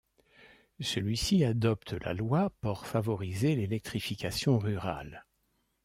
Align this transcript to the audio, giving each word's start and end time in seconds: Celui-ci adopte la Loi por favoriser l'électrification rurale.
Celui-ci 0.79 1.45
adopte 1.45 1.93
la 1.93 2.15
Loi 2.15 2.49
por 2.61 2.87
favoriser 2.87 3.55
l'électrification 3.55 4.57
rurale. 4.57 5.27